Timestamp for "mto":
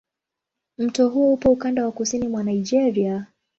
0.77-1.09